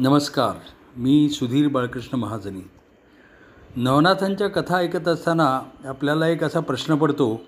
नमस्कार 0.00 0.52
मी 0.96 1.28
सुधीर 1.28 1.68
बाळकृष्ण 1.68 2.16
महाजनी. 2.16 2.70
नवनाथांच्या 3.76 4.48
कथा 4.48 4.76
ऐकत 4.76 5.08
असताना 5.08 5.60
आपल्याला 5.84 6.28
एक 6.28 6.44
असा 6.44 6.60
प्रश्न 6.60 6.94
पडतो 6.94 7.40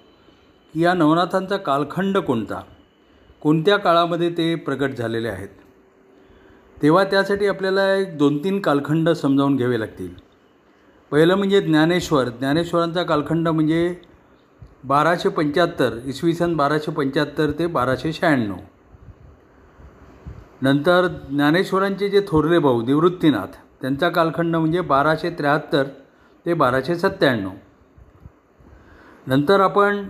की 0.75 0.83
या 0.83 0.95
नवनाथांचा 0.95 1.57
कालखंड 1.57 2.19
कोणता? 2.19 2.63
कोणत्या 3.41 3.77
काळामध्ये 3.77 4.31
ते 4.31 4.55
प्रकट 4.55 4.91
झालेले 4.91 5.29
आहेत? 5.29 5.49
तेव्हा 6.83 7.05
त्यासाठी 7.05 7.47
आपल्याला 7.47 7.95
एक 7.95 8.19
दोन 8.19 8.45
तीन 8.45 8.61
कालखंड 8.61 9.09
समजावून 9.09 9.57
घ्यावे 9.57 9.81
लागतील. 9.81 10.15
पहिलं 11.11 11.35
म्हणजे 11.35 11.61
ज्ञानेश्वर. 11.61 12.29
ज्ञानेश्वरांचा 12.29 13.03
कालखंड 13.03 13.49
म्हणजे 13.49 13.97
बाराशे 14.85 15.29
पंच्याहत्तर 15.29 15.99
इसवी 16.05 16.35
सन 16.35 16.57
बाराशे 16.57 16.91
पंच्याहत्तर 16.91 17.51
ते 17.51 17.67
बाराशे 17.67 18.13
शहाण्णव. 18.13 18.57
नंतर 20.63 21.07
ज्ञानेश्वरांचे 21.31 22.09
जे 22.09 22.21
थोरले 22.29 22.59
भाऊ 22.59 22.81
निवृत्तीनाथ 22.87 23.57
त्यांचा 23.81 24.09
कालखंड 24.09 24.57
म्हणजे 24.57 24.81
बाराशे 24.81 25.31
त्र्याहत्तर 25.31 25.85
ते 26.47 26.55
बाराशे 26.55 26.97
सत्त्याण्णव. 26.99 27.51
नंतर 29.27 29.61
आपण 29.61 30.03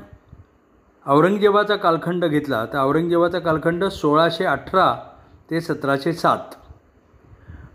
औरंगजेबाचा 1.06 1.76
कालखंड 1.76 2.24
घेतला 2.24 2.64
तर 2.72 2.78
औरंगजेबाचा 2.78 3.38
कालखंड 3.38 3.84
सोळाशे 3.84 4.44
अठरा 4.44 4.94
ते 5.50 5.60
सतराशे 5.60 6.12
सात. 6.12 6.54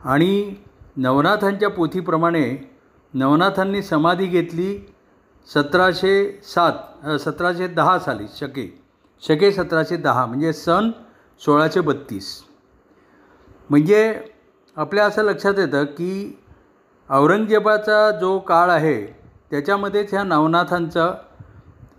आणि 0.04 0.56
नवनाथांच्या 0.98 1.70
पोथीप्रमाणे 1.70 2.46
नवनाथांनी 3.14 3.82
समाधी 3.84 4.26
घेतली 4.26 4.78
सतराशे 5.50 6.42
सात 6.44 7.08
सतराशे 7.20 7.68
दहा 7.68 7.98
साली 8.00 8.26
शके 8.40 8.68
शके 9.24 9.52
सतराशे 9.52 9.98
दहा 9.98 10.26
म्हणजे 10.26 10.54
सन 10.54 10.90
सोळाशे 11.42 11.82
बत्तीस. 11.82 12.34
म्हणजे 13.70 14.14
आपल्या 14.78 15.06
असं 15.06 15.24
लक्षात 15.24 15.60
येतं 15.60 15.86
की 15.86 16.42
औरंगजेबाचा 17.10 18.10
जो 18.12 18.38
काळ 18.40 18.70
आहे 18.70 19.02
त्याच्यामध्येच 19.52 20.14
ह्या 20.14 20.24
नवनाथांचं 20.24 21.14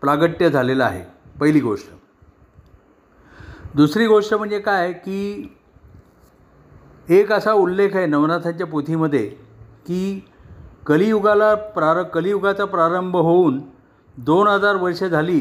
प्रागट्य 0.01 0.51
झालेलं 0.51 0.85
आहे 0.85 1.03
पहिली 1.41 1.61
गोष्ट. 1.61 1.91
दुसरी 3.75 4.07
गोष्ट 4.07 4.35
म्हणजे 4.35 4.59
काय 4.59 4.93
की 4.93 5.53
एक 7.09 7.33
असा 7.33 7.53
उल्लेख 7.53 7.97
आहे 7.97 8.07
नवनाथांच्या 8.07 8.67
पोथीमध्ये 8.67 9.27
की 9.87 10.21
कलियुगाला 10.87 11.55
प्रार 11.55 12.03
कलियुगाचा 12.03 12.65
प्रारंभ 12.65 13.17
होऊन 13.17 13.61
दोन 14.17 14.47
हजार 14.49 14.77
वर्ष 14.77 15.03
झाली 15.05 15.41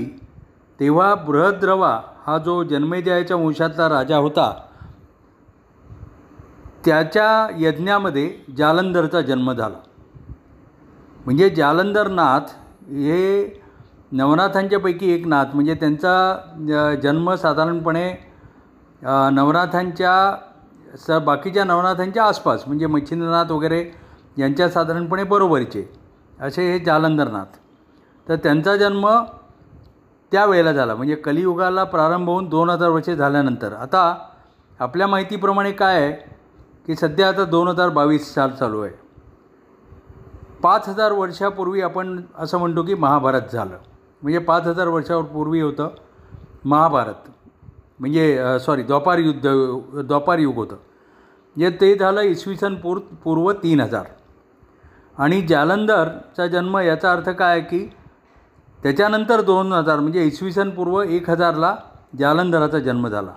तेव्हा 0.80 1.14
बृहद्रवा 1.16 2.00
हा 2.26 2.38
जो 2.38 2.64
जन्मेजयाच्या 2.64 3.38
वंशातला 3.38 3.89
राजा 3.89 4.17
होता 4.17 4.52
त्याच्या 6.86 7.47
यज्ञामध्ये 7.59 8.30
जालंधरचा 8.58 9.22
जन्म 9.22 9.52
झाला. 9.52 9.78
म्हणजे 11.25 11.50
जालंधरनाथ 11.50 12.52
हे 12.89 13.61
नवनाथांच्यापैकी 14.11 15.11
एक 15.14 15.25
नाथ. 15.27 15.45
म्हणजे 15.53 15.73
त्यांचा 15.73 16.95
जन्म 17.03 17.33
साधारणपणे 17.36 18.11
नवनाथांच्या 19.02 20.36
स 20.97 21.11
बाकीच्या 21.25 21.64
नवनाथांच्या 21.64 22.23
आसपास. 22.23 22.64
म्हणजे 22.67 22.88
मच्छिंद्रनाथ 22.88 23.52
वगैरे 23.52 23.83
यांच्या 24.38 24.70
साधारणपणे 24.70 25.23
बरोबरीचे. 25.23 25.88
असे 26.42 26.72
हे 26.72 26.80
जालंधरनाथ. 26.80 27.58
तर 28.27 28.36
त्यांचा 28.36 28.75
जन्म 28.75 29.08
त्यावेळेला 30.31 30.72
झाला. 30.73 30.95
म्हणजे 30.95 31.16
कलियुगाला 31.16 31.83
प्रारंभ 31.83 32.30
होऊन 32.30 32.49
दोन 32.49 32.70
हजार 32.70 32.89
वर्षे 32.89 33.16
झाल्यानंतर. 33.16 33.73
आता 33.73 34.16
आपल्या 34.80 35.08
माहितीप्रमाणे 35.08 35.72
काय 35.72 36.02
आहे? 36.02 36.14
की 36.88 36.95
सध्या 36.95 37.28
आता 37.28 37.44
दोन 37.45 37.67
हजार 37.67 37.89
बावीस 37.89 38.33
साल 38.33 38.50
चालू 38.50 38.81
आहे. 38.81 38.94
पाच 40.64 40.88
हजार 40.89 41.11
वर्षापूर्वी 41.11 41.81
आपण 41.81 42.19
असं 42.36 42.58
म्हणतो 42.59 42.83
की 42.83 42.94
महाभारत 42.94 43.52
झालं. 43.53 43.77
म्हणजे 44.21 44.39
पाच 44.39 44.67
हजार 44.67 44.87
वर्षावर 44.87 45.23
पूर्वी 45.23 45.61
होतं 45.61 45.89
महाभारत. 46.65 47.30
म्हणजे 47.99 48.58
सॉरी 48.60 48.83
द्वापार 48.83 49.17
युद्ध 49.17 49.48
द्वापार 49.98 50.39
युग 50.39 50.55
होतं. 50.55 50.76
म्हणजे 51.55 51.70
ते 51.82 51.93
झालं 51.95 52.21
इसवी 52.21 52.55
सन 52.55 52.76
पूर 52.76 52.99
पूर्व 53.23 53.52
तीन 53.64 53.80
हजार. 53.81 54.05
आणि 55.17 55.42
जालंधरचा 55.42 56.48
जन्म 56.48 56.77
याचा 56.77 57.11
अर्थ 57.11 57.30
काय 57.30 57.61
की 57.61 57.86
त्याच्यानंतर 58.80 59.42
दोन 59.42 59.71
हजार 59.73 59.99
म्हणजे 59.99 60.23
इसवी 60.23 60.52
सन 60.52 60.70
पूर्व 60.70 61.02
एक 61.02 61.30
हजारला 61.30 61.76
जालंधराचा 62.20 62.80
जन्म 62.80 63.08
झाला. 63.08 63.31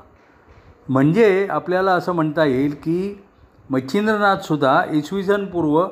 म्हणजे 0.89 1.47
आपल्याला 1.51 1.93
असं 1.93 2.13
म्हणता 2.13 2.45
येईल 2.45 2.75
की 2.75 3.25
मच्छिंद्रनाथसुद्धा 3.71 4.83
इसवी 4.93 5.23
सन 5.25 5.45
पूर्व 5.47 5.87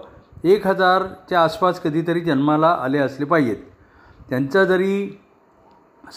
एक 0.48 0.66
हजारच्या 0.66 1.42
आसपास 1.42 1.80
कधीतरी 1.80 2.20
जन्माला 2.20 2.68
आले 2.82 2.98
असले 2.98 3.24
पाहिजेत. 3.24 3.56
त्यांचा 4.28 4.64
जरी 4.64 5.18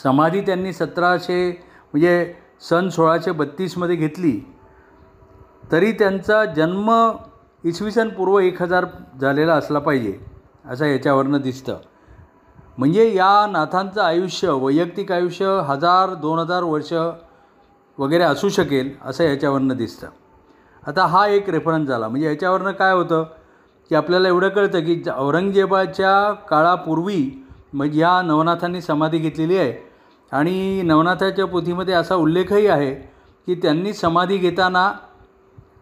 समाधी 0.03 0.41
त्यांनी 0.41 0.73
सतराशे 0.73 1.49
म्हणजे 1.93 2.33
सन 2.69 2.89
सोळाशे 2.89 3.31
बत्तीसमध्ये 3.31 3.95
घेतली 3.95 4.39
तरी 5.71 5.91
त्यांचा 5.91 6.43
जन्म 6.45 6.91
इसवी 7.63 7.91
सन 7.91 8.09
पूर्व 8.09 8.37
एक 8.39 8.61
हजार 8.61 8.85
झालेला 9.21 9.53
असला 9.53 9.79
पाहिजे 9.79 10.17
असं 10.65 10.85
याच्यावरनं 10.85 11.41
दिसतं. 11.41 11.77
म्हणजे 12.77 13.13
या 13.15 13.45
नाथांचं 13.51 14.01
आयुष्य 14.01 14.51
वैयक्तिक 14.51 15.11
आयुष्य 15.11 15.59
हजार 15.67 16.13
दोन 16.13 16.39
हजार 16.39 16.63
वर्ष 16.63 16.93
वगैरे 17.97 18.23
असू 18.23 18.49
शकेल 18.49 18.91
असं 19.05 19.23
याच्यावरनं 19.23 19.77
दिसतं. 19.77 20.07
आता 20.89 21.05
हा 21.05 21.25
एक 21.27 21.49
रेफरन्स 21.49 21.87
झाला. 21.87 22.07
म्हणजे 22.07 22.27
याच्यावरनं 22.27 22.71
काय 22.71 22.93
होतं 22.93 23.23
की 23.91 23.95
आपल्याला 23.95 24.27
एवढं 24.27 24.49
कळतं 24.49 24.79
की 24.79 25.01
औरंगजेबाच्या 25.17 26.31
काळापूर्वी 26.49 27.45
म्हणजे 27.73 27.99
ह्या 27.99 28.21
नवनाथांनी 28.21 28.81
समाधी 28.81 29.17
घेतलेली 29.17 29.57
आहे. 29.57 29.73
आणि 30.31 30.81
नवनाथाच्या 30.85 31.45
पोथीमध्ये 31.45 31.93
असा 31.93 32.15
उल्लेखही 32.15 32.67
आहे 32.67 32.91
की 33.47 33.55
त्यांनी 33.55 33.93
समाधी 33.93 34.37
घेताना 34.37 34.91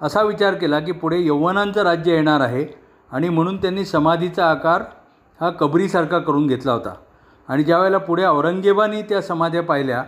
असा 0.01 0.21
विचार 0.21 0.53
केला 0.53 0.79
की 0.79 0.91
पुढे 0.91 1.19
यवनांचं 1.25 1.81
राज्य 1.83 2.13
येणार 2.13 2.41
आहे 2.41 2.65
आणि 3.11 3.29
म्हणून 3.29 3.57
त्यांनी 3.57 3.85
समाधीचा 3.85 4.49
आकार 4.51 4.83
हा 5.39 5.49
कबरीसारखा 5.49 6.19
करून 6.19 6.47
घेतला 6.47 6.71
होता. 6.71 6.93
आणि 7.49 7.63
ज्यावेळेला 7.63 7.97
पुढे 7.97 8.25
औरंगजेबानी 8.25 9.01
त्या 9.01 9.21
समाध्या 9.21 9.63
पाहिल्या 9.63 10.03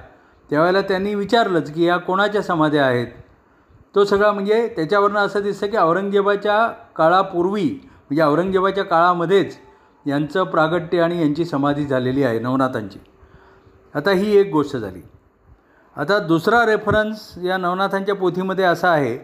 त्यावेळेला 0.50 0.82
त्यांनी 0.82 1.16
विचारलंच 1.16 1.74
की 1.74 1.86
या 1.86 1.98
कोणाच्या 1.98 2.42
समाध्या 2.42 2.86
आहेत? 2.86 3.08
तो 3.96 4.04
सगळा 4.06 4.32
म्हणजे 4.32 4.68
त्याच्यावरनं 4.76 5.20
असं 5.20 5.42
दिसतं 5.42 5.68
की 5.68 5.78
औरंगजेबाच्या 5.78 6.68
काळापूर्वी 6.96 7.64
म्हणजे 7.64 8.22
औरंगजेबाच्या 8.24 8.84
काळामध्येच 8.84 9.58
यांचं 10.06 10.44
प्रागट्य 10.44 11.02
आणि 11.02 11.22
यांची 11.22 11.46
समाधी 11.46 11.86
झालेली 11.86 12.24
आहे 12.24 12.40
नवनाथांची. 12.40 13.00
आता 13.96 14.12
ही 14.12 14.38
एक 14.38 14.52
गोष्ट 14.52 14.78
झाली. 14.78 15.02
आता 15.96 16.20
दुसरा 16.20 16.66
रेफरन्स 16.66 17.34
या 17.44 17.58
नवनाथांच्या 17.58 18.16
पोथीमध्ये 18.16 18.66
असा 18.66 18.90
आहे 18.90 19.16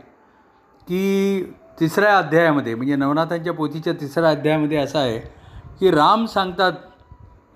की 0.88 1.54
तिसऱ्या 1.80 2.18
अध्यायामध्ये 2.18 2.76
म्हणजे 2.76 2.96
नवनाथांच्या 2.96 3.54
पोथीच्या 3.54 3.94
तिसऱ्या 3.94 4.30
अध्यायामध्ये 4.30 4.78
असा 4.78 5.00
आहे 5.00 5.20
की 5.80 5.92
राम 5.92 6.26
सांगतात 6.26 6.74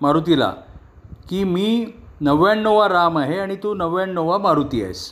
मारुतीला 0.00 0.52
की 1.28 1.44
मी 1.44 1.92
नव्याण्णववा 2.20 2.88
राम 2.88 3.18
आहे 3.18 3.38
आणि 3.38 3.56
तू 3.56 3.74
नव्याण्णववा 3.74 4.38
मारुती 4.38 4.82
आहेस. 4.84 5.10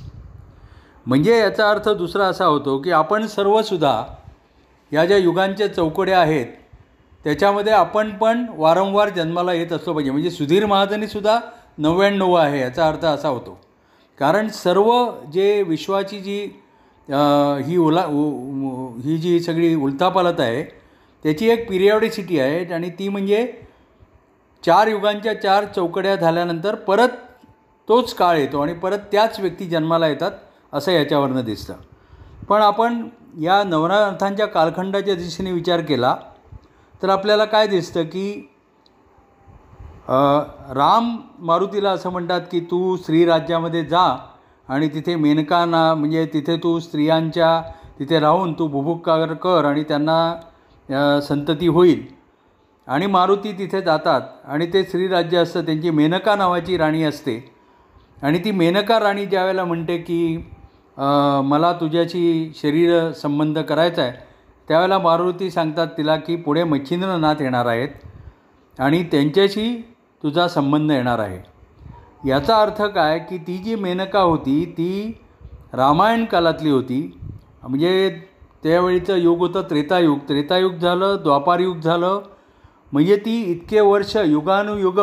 म्हणजे 1.09 1.39
याचा 1.39 1.69
अर्थ 1.71 1.89
दुसरा 1.89 2.25
असा 2.27 2.45
होतो 2.45 2.77
की 2.83 2.91
आपण 2.93 3.27
सर्वसुद्धा 3.27 4.03
या 4.93 5.05
ज्या 5.05 5.17
युगांच्या 5.17 5.67
चौकड्या 5.75 6.19
आहेत 6.21 6.47
त्याच्यामध्ये 7.25 7.73
आपण 7.73 8.11
पण 8.17 8.45
वारंवार 8.57 9.09
जन्माला 9.09 9.53
येत 9.53 9.73
असलो 9.73 9.93
पाहिजे. 9.93 10.11
म्हणजे 10.11 10.31
सुधीर 10.31 10.67
महाजनीसुद्धा 10.67 11.39
नव्याण्णव 11.79 12.35
आहे 12.35 12.61
याचा 12.61 12.89
अर्थ 12.89 13.05
असा 13.05 13.29
होतो. 13.29 13.59
कारण 14.19 14.49
सर्व 14.49 14.91
जे 15.33 15.63
विश्वाची 15.63 16.21
जी 16.21 16.39
ही 17.67 17.77
उला 17.77 18.03
ही 19.05 19.17
जी 19.19 19.39
सगळी 19.41 19.75
उलथापालत 19.75 20.41
आहे 20.41 20.63
त्याची 21.25 21.49
एक 21.51 21.69
पिरियॉडिसिटी 21.69 22.39
आहे 22.41 22.65
आणि 22.75 22.91
ती 22.99 23.09
म्हणजे 23.09 23.47
चार 24.65 24.89
युगांच्या 24.89 25.41
चार 25.41 25.65
चौकड्या 25.77 26.15
झाल्यानंतर 26.17 26.75
परत 26.75 27.17
तोच 27.89 28.13
काळ 28.15 28.39
येतो 28.39 28.61
आणि 28.61 28.73
परत 28.75 28.99
त्याच 29.13 29.41
व्यक्ती 29.41 29.67
जन्माला 29.67 30.09
येतात. 30.09 30.33
असं 30.73 30.93
याच्यावरनं 30.93 31.45
दिसतं. 31.45 31.75
पण 32.49 32.63
आपण 32.63 33.03
या 33.41 33.63
नवनाथांच्या 33.65 34.47
कालखंडाच्या 34.47 35.15
दिशेने 35.15 35.53
विचार 35.53 35.81
केला 35.81 36.15
तर 37.03 37.09
आपल्याला 37.09 37.45
काय 37.45 37.67
दिसतं 37.67 38.05
की 38.05 38.31
राम 40.09 41.17
मारुतीला 41.39 41.91
असं 41.91 42.11
म्हणतात 42.11 42.41
की 42.53 42.61
तू 42.61 42.97
स्त्रीराज्यामध्ये 42.97 43.85
जा 43.85 44.17
आणि 44.69 44.89
तिथे 44.89 45.15
मेनकांना 45.17 45.95
म्हणजे 45.95 46.25
तिथे 46.33 46.57
तू 46.57 46.79
स्त्रियांच्या 46.81 47.61
तिथे 47.99 48.19
राहून 48.21 48.53
तू 48.53 48.67
बुभुक्कार 48.69 49.33
कर 49.35 49.65
आणि 49.65 49.83
त्यांना 49.83 51.21
संतती 51.21 51.67
होईल. 51.67 52.07
आणि 52.89 53.07
मारुती 53.07 53.53
तिथे 53.53 53.81
जातात 53.83 54.21
आणि 54.45 54.67
ते 54.73 54.83
श्रीराज्य 54.85 55.39
असतं 55.39 55.65
त्यांची 55.67 55.91
मेनका 55.91 56.35
नावाची 56.37 56.77
राणी 56.79 57.03
असते. 57.05 57.39
आणि 58.23 58.39
ती 58.45 58.51
मेनका 58.51 58.99
राणी 59.01 59.27
ज्यावेळेला 59.27 59.65
म्हणते 59.65 59.97
की 59.99 60.37
मला 61.45 61.73
तुझ्याशी 61.73 62.53
शरीर 62.57 63.11
संबंध 63.13 63.59
करायचा 63.59 64.03
आहे. 64.03 64.13
त्यावेळेला 64.69 64.99
मारुती 64.99 65.51
सांगतात 65.51 65.87
तिला 65.99 66.17
की 66.17 66.37
पुढे 66.37 66.65
मच्छिंद्रनाथ 66.65 67.35
येणार 67.41 67.67
आहेत 67.67 67.89
आणि 68.79 69.03
त्यांच्याशी 69.03 69.95
तुझा 70.23 70.49
संबंध 70.49 70.91
येणार 70.91 71.19
आहे. 71.19 71.39
याचा 72.29 72.57
अर्थ 72.63 72.83
काय 72.83 73.19
की 73.19 73.39
ती 73.39 73.57
जी 73.59 73.75
मेनका 73.75 74.21
होती 74.21 74.65
ती 74.79 75.19
रामायण 75.73 76.25
कालातली 76.25 76.71
होती. 76.71 77.19
म्हणजे 77.63 78.21
त्यावेळीचं 78.63 79.17
युग 79.17 79.39
होतं 79.39 79.63
त्रेतायुग. 79.71 80.19
त्रेतायुग 80.19 80.75
झालं 80.75 81.17
द्वापारयुग 81.23 81.79
झालं. 81.79 82.21
म्हणजे 82.93 83.17
ती 83.17 83.43
इतके 83.43 83.81
वर्ष 83.81 84.17
युगानुयुग 84.17 85.01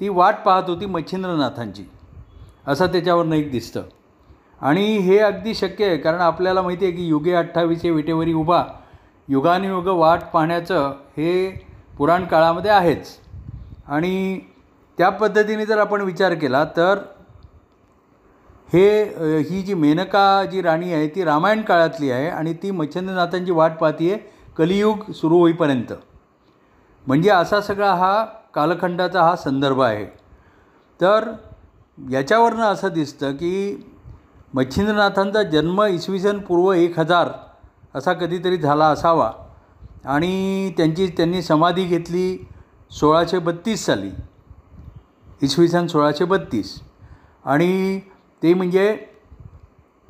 ती 0.00 0.08
वाट 0.08 0.34
पाहत 0.46 0.68
होती 0.68 0.86
मच्छिंद्रनाथांची. 0.86 1.84
असं 2.66 2.86
त्याच्यावरनं 2.86 3.36
एक 3.36 3.50
दिसतं. 3.50 3.82
आणि 4.60 4.84
हे 4.98 5.18
अगदी 5.18 5.54
शक्य 5.54 5.86
आहे 5.86 5.96
कारण 5.98 6.20
आपल्याला 6.20 6.62
माहिती 6.62 6.84
आहे 6.84 6.94
की 6.94 7.06
युगे 7.06 7.32
अठ्ठावीसशे 7.32 7.90
विटेवरी 7.90 8.32
उभा 8.32 8.62
युगानुयुग 9.28 9.86
वाट 9.88 10.22
पाहण्याचं 10.32 10.92
हे 11.16 11.48
पुराण 11.98 12.24
काळामध्ये 12.24 12.70
आहेच. 12.70 13.06
आणि 13.86 14.40
त्या 14.98 15.08
पद्धतीने 15.10 15.66
जर 15.66 15.78
आपण 15.78 16.00
विचार 16.00 16.34
केला 16.34 16.64
तर 16.76 16.98
हे 18.68 18.88
ही 19.48 19.62
जी 19.62 19.74
मेनका 19.74 20.44
जी 20.52 20.62
राणी 20.62 20.92
आहे 20.92 21.08
ती 21.08 21.24
रामायण 21.24 21.62
काळातली 21.62 22.10
आहे 22.10 22.28
आणि 22.28 22.52
ती 22.62 22.70
मच्छंद्रनाथांची 22.70 23.52
वाट 23.52 23.76
पाहती 23.78 24.10
आहे 24.12 24.18
कलियुग 24.56 25.10
सुरू 25.12 25.38
होईपर्यंत. 25.38 25.92
म्हणजे 27.06 27.30
असा 27.30 27.60
सगळा 27.60 27.92
हा 27.94 28.24
कालखंडाचा 28.54 29.22
हा 29.22 29.36
संदर्भ 29.36 29.80
आहे. 29.82 30.04
तर 31.00 31.30
याच्यावरनं 31.98 32.64
असं 32.64 32.88
दिसतं 32.88 33.32
की 33.32 33.84
मच्छिंद्रनाथांचा 34.54 35.42
जन्म 35.42 35.82
इसवी 35.82 36.20
सन 36.20 36.38
पूर्व 36.38 36.72
एक 36.72 36.98
हजार 36.98 37.28
असा 37.94 38.12
कधीतरी 38.12 38.56
झाला 38.56 38.86
असावा. 38.86 39.30
आणि 40.04 40.72
त्यांची 40.76 41.06
त्यांनी 41.16 41.42
समाधी 41.42 41.84
घेतली 41.84 42.46
सोळाशे 42.90 43.38
बत्तीस 43.38 43.84
साली. 43.86 44.10
इसवी 45.42 45.68
सन 45.68 45.86
सोळाशे 45.86 46.24
बत्तीस. 46.24 46.80
आणि 47.44 48.00
ते 48.42 48.54
म्हणजे 48.54 48.92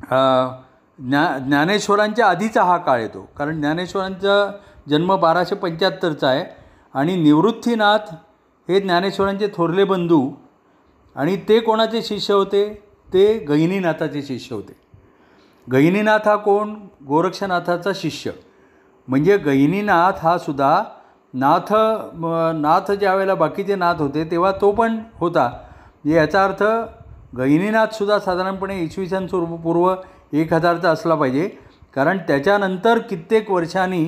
ज्ञा 0.01 1.37
ज्ञानेश्वरांच्या 1.37 2.27
आधीचा 2.27 2.63
हा 2.63 2.77
काळ 2.77 2.99
येतो. 3.01 3.29
कारण 3.37 3.59
ज्ञानेश्वरांचा 3.59 4.51
जन्म 4.89 5.15
बाराशे 5.15 5.55
पंच्याहत्तरचा 5.55 6.27
आहे. 6.27 6.45
आणि 6.93 7.15
निवृत्तीनाथ 7.15 8.13
हे 8.69 8.79
ज्ञानेश्वरांचे 8.79 9.47
थोरले 9.55 9.83
बंधू. 9.83 10.29
आणि 11.15 11.35
ते 11.49 11.59
कोणाचे 11.59 12.01
शिष्य 12.01 12.33
होते? 12.33 12.86
ते 13.13 13.37
गहिनीनाथाचे 13.39 14.21
शिष्य 14.21 14.55
होते. 14.55 14.73
गहिनीनाथ 15.71 16.27
हा 16.27 16.35
कोण? 16.35 16.73
गोरक्षनाथाचा 17.07 17.91
शिष्य. 17.95 18.31
म्हणजे 19.07 19.37
गहिनीनाथ 19.37 20.19
हा 20.21 20.37
सुद्धा 20.37 20.83
नाथ 21.33 21.73
नाथ 22.55 22.91
ज्या 22.91 23.13
वेळेला 23.15 23.35
बाकीचे 23.35 23.75
नाथ 23.75 23.95
होते 23.99 24.23
तेव्हा 24.31 24.51
तो 24.61 24.71
पण 24.71 24.97
होता. 25.13 25.47
म्हणजे 25.47 26.17
याचा 26.17 26.43
अर्थ 26.43 26.63
गहिनीनाथसुद्धा 27.37 28.19
साधारणपणे 28.19 28.79
इसवी 28.79 29.07
सन 29.07 29.25
पूर्व 29.63 29.93
एक 30.33 30.53
हजारचा 30.53 30.91
असला 30.91 31.15
पाहिजे. 31.15 31.49
कारण 31.95 32.17
त्याच्यानंतर 32.17 32.99
कित्येक 32.99 33.51
वर्षांनी 33.51 34.05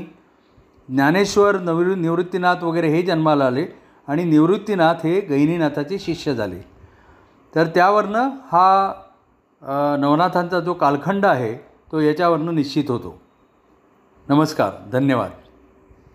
ज्ञानेश्वर 0.90 1.58
नवृ 1.60 1.96
निवृत्तीनाथ 1.96 2.64
वगैरे 2.64 2.88
हे 2.88 3.02
जन्माला 3.02 3.46
आले 3.46 3.66
आणि 4.08 4.24
निवृत्तीनाथ 4.24 5.06
हे 5.06 5.20
गहिनीनाथाचे 5.22 6.00
शिष्य 6.00 6.34
झाले. 6.36 6.69
तर 7.56 7.68
त्यावरनं 7.68 8.30
हा 8.52 8.94
नवनाथांचा 10.00 10.60
जो 10.60 10.74
कालखंड 10.74 11.26
आहे 11.26 11.54
तो 11.92 12.00
याच्यावरनं 12.00 12.56
निश्चित 12.56 12.90
होतो. 12.90 13.18
नमस्कार 14.30 14.72
धन्यवाद. 14.92 15.32